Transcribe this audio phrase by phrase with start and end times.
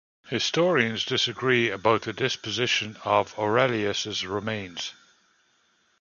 [0.29, 4.95] Historians disagree about the disposition of Aurelius's remains.